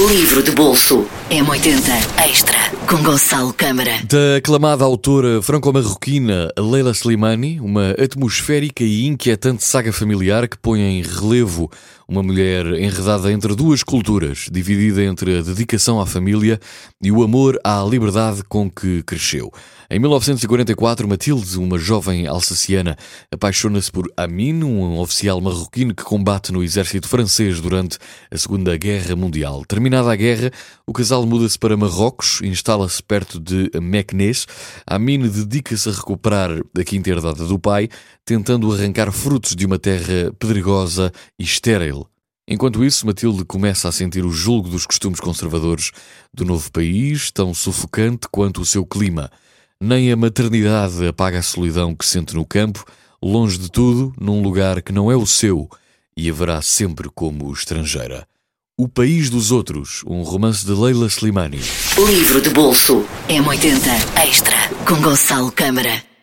Livro 0.00 0.42
de 0.42 0.50
bolso 0.50 1.06
M80 1.30 2.28
Extra 2.28 2.58
com 2.88 3.00
Gonçalo 3.00 3.52
Câmara. 3.52 3.92
Da 4.02 4.38
aclamada 4.38 4.82
autora 4.84 5.40
franco-marroquina 5.40 6.50
Leila 6.58 6.90
Slimani, 6.90 7.60
uma 7.60 7.92
atmosférica 7.92 8.82
e 8.82 9.06
inquietante 9.06 9.62
saga 9.64 9.92
familiar 9.92 10.48
que 10.48 10.58
põe 10.58 10.80
em 10.80 11.00
relevo 11.00 11.70
uma 12.08 12.22
mulher 12.22 12.66
enredada 12.66 13.32
entre 13.32 13.54
duas 13.54 13.82
culturas, 13.82 14.46
dividida 14.50 15.02
entre 15.02 15.38
a 15.38 15.42
dedicação 15.42 16.00
à 16.00 16.06
família 16.06 16.58
e 17.02 17.10
o 17.10 17.22
amor 17.22 17.58
à 17.64 17.82
liberdade 17.82 18.42
com 18.48 18.70
que 18.70 19.02
cresceu. 19.02 19.50
Em 19.90 19.98
1944, 19.98 21.06
Matilde, 21.06 21.58
uma 21.58 21.78
jovem 21.78 22.26
alsaciana, 22.26 22.96
apaixona-se 23.30 23.92
por 23.92 24.10
Amin, 24.16 24.62
um 24.64 24.98
oficial 24.98 25.40
marroquino 25.40 25.94
que 25.94 26.02
combate 26.02 26.52
no 26.52 26.62
exército 26.62 27.06
francês 27.06 27.60
durante 27.60 27.98
a 28.30 28.38
Segunda 28.38 28.76
Guerra 28.76 29.14
Mundial. 29.14 29.64
Terminada 29.66 30.10
a 30.10 30.16
guerra, 30.16 30.50
o 30.86 30.92
casal 30.92 31.26
muda-se 31.26 31.58
para 31.58 31.76
Marrocos, 31.76 32.40
instala-se 32.42 33.02
perto 33.02 33.38
de 33.38 33.70
Meknès. 33.80 34.46
Amin 34.86 35.28
dedica-se 35.28 35.88
a 35.88 35.92
recuperar 35.92 36.50
a 36.76 36.84
quinta 36.84 37.10
herdada 37.10 37.44
do 37.44 37.58
pai, 37.58 37.88
tentando 38.24 38.72
arrancar 38.72 39.12
frutos 39.12 39.54
de 39.54 39.66
uma 39.66 39.78
terra 39.78 40.32
pedregosa 40.38 41.12
e 41.38 41.44
estéril. 41.44 42.03
Enquanto 42.46 42.84
isso, 42.84 43.06
Matilde 43.06 43.44
começa 43.44 43.88
a 43.88 43.92
sentir 43.92 44.24
o 44.24 44.30
julgo 44.30 44.68
dos 44.68 44.84
costumes 44.84 45.18
conservadores 45.18 45.92
do 46.32 46.44
novo 46.44 46.70
país, 46.70 47.30
tão 47.30 47.54
sufocante 47.54 48.28
quanto 48.30 48.60
o 48.60 48.66
seu 48.66 48.84
clima. 48.84 49.30
Nem 49.80 50.12
a 50.12 50.16
maternidade 50.16 51.06
apaga 51.06 51.38
a 51.38 51.42
solidão 51.42 51.94
que 51.94 52.04
sente 52.04 52.34
no 52.34 52.44
campo, 52.44 52.84
longe 53.22 53.58
de 53.58 53.70
tudo, 53.70 54.12
num 54.20 54.42
lugar 54.42 54.82
que 54.82 54.92
não 54.92 55.10
é 55.10 55.16
o 55.16 55.26
seu 55.26 55.68
e 56.16 56.30
haverá 56.30 56.62
sempre 56.62 57.08
como 57.08 57.52
estrangeira. 57.52 58.26
O 58.76 58.88
País 58.88 59.30
dos 59.30 59.50
Outros, 59.50 60.02
um 60.06 60.22
romance 60.22 60.66
de 60.66 60.72
Leila 60.72 61.06
Slimani. 61.06 61.60
Livro 62.06 62.40
de 62.40 62.50
bolso 62.50 63.04
M80 63.28 64.26
Extra 64.26 64.56
com 64.86 65.00
Gonçalo 65.00 65.50
Câmara. 65.50 66.13